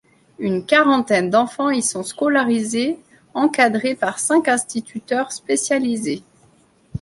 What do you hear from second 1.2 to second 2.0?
d'enfants y